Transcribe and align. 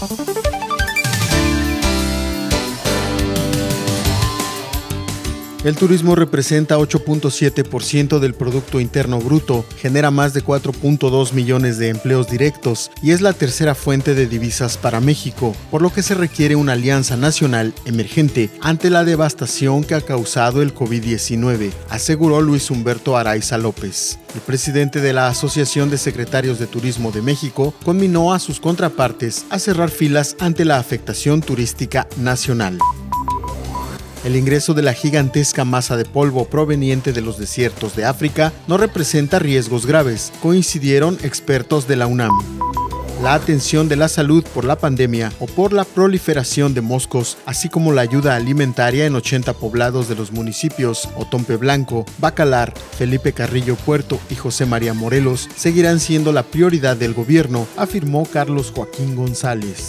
Thank 0.00 0.54
you. 0.54 0.59
El 5.62 5.76
turismo 5.76 6.14
representa 6.14 6.78
8.7% 6.78 8.18
del 8.18 8.32
Producto 8.32 8.80
Interno 8.80 9.18
Bruto, 9.18 9.66
genera 9.76 10.10
más 10.10 10.32
de 10.32 10.42
4.2 10.42 11.34
millones 11.34 11.76
de 11.76 11.90
empleos 11.90 12.30
directos 12.30 12.90
y 13.02 13.10
es 13.10 13.20
la 13.20 13.34
tercera 13.34 13.74
fuente 13.74 14.14
de 14.14 14.26
divisas 14.26 14.78
para 14.78 15.00
México, 15.00 15.54
por 15.70 15.82
lo 15.82 15.92
que 15.92 16.02
se 16.02 16.14
requiere 16.14 16.56
una 16.56 16.72
alianza 16.72 17.18
nacional 17.18 17.74
emergente 17.84 18.48
ante 18.62 18.88
la 18.88 19.04
devastación 19.04 19.84
que 19.84 19.94
ha 19.94 20.00
causado 20.00 20.62
el 20.62 20.74
COVID-19, 20.74 21.72
aseguró 21.90 22.40
Luis 22.40 22.70
Humberto 22.70 23.18
Araiza 23.18 23.58
López. 23.58 24.18
El 24.34 24.40
presidente 24.40 25.02
de 25.02 25.12
la 25.12 25.28
Asociación 25.28 25.90
de 25.90 25.98
Secretarios 25.98 26.58
de 26.58 26.68
Turismo 26.68 27.12
de 27.12 27.20
México 27.20 27.74
conminó 27.84 28.32
a 28.32 28.38
sus 28.38 28.60
contrapartes 28.60 29.44
a 29.50 29.58
cerrar 29.58 29.90
filas 29.90 30.36
ante 30.40 30.64
la 30.64 30.78
afectación 30.78 31.42
turística 31.42 32.08
nacional. 32.16 32.78
El 34.22 34.36
ingreso 34.36 34.74
de 34.74 34.82
la 34.82 34.92
gigantesca 34.92 35.64
masa 35.64 35.96
de 35.96 36.04
polvo 36.04 36.44
proveniente 36.44 37.14
de 37.14 37.22
los 37.22 37.38
desiertos 37.38 37.96
de 37.96 38.04
África 38.04 38.52
no 38.66 38.76
representa 38.76 39.38
riesgos 39.38 39.86
graves, 39.86 40.30
coincidieron 40.42 41.16
expertos 41.22 41.88
de 41.88 41.96
la 41.96 42.06
UNAM. 42.06 42.30
La 43.22 43.34
atención 43.34 43.88
de 43.88 43.96
la 43.96 44.08
salud 44.08 44.44
por 44.54 44.64
la 44.64 44.76
pandemia 44.76 45.32
o 45.40 45.46
por 45.46 45.72
la 45.72 45.84
proliferación 45.84 46.72
de 46.74 46.80
moscos, 46.82 47.38
así 47.44 47.68
como 47.68 47.92
la 47.92 48.02
ayuda 48.02 48.34
alimentaria 48.34 49.06
en 49.06 49.14
80 49.14 49.54
poblados 49.54 50.08
de 50.08 50.14
los 50.14 50.32
municipios 50.32 51.08
Otompe 51.16 51.56
Blanco, 51.56 52.04
Bacalar, 52.18 52.74
Felipe 52.98 53.32
Carrillo 53.32 53.76
Puerto 53.76 54.18
y 54.30 54.36
José 54.36 54.64
María 54.64 54.94
Morelos, 54.94 55.48
seguirán 55.54 56.00
siendo 56.00 56.32
la 56.32 56.42
prioridad 56.42 56.96
del 56.96 57.12
gobierno, 57.14 57.66
afirmó 57.76 58.26
Carlos 58.26 58.72
Joaquín 58.74 59.14
González. 59.16 59.88